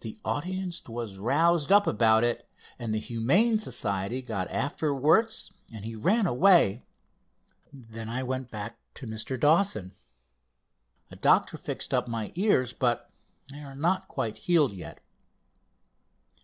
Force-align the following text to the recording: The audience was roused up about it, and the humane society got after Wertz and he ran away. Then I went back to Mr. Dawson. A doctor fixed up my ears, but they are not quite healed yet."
The 0.00 0.18
audience 0.24 0.82
was 0.88 1.18
roused 1.18 1.70
up 1.70 1.86
about 1.86 2.24
it, 2.24 2.50
and 2.80 2.92
the 2.92 2.98
humane 2.98 3.60
society 3.60 4.20
got 4.20 4.50
after 4.50 4.92
Wertz 4.92 5.52
and 5.72 5.84
he 5.84 5.94
ran 5.94 6.26
away. 6.26 6.82
Then 7.72 8.08
I 8.08 8.24
went 8.24 8.50
back 8.50 8.76
to 8.94 9.06
Mr. 9.06 9.38
Dawson. 9.38 9.92
A 11.12 11.14
doctor 11.14 11.56
fixed 11.56 11.94
up 11.94 12.08
my 12.08 12.32
ears, 12.34 12.72
but 12.72 13.08
they 13.50 13.60
are 13.60 13.76
not 13.76 14.08
quite 14.08 14.36
healed 14.38 14.72
yet." 14.72 14.98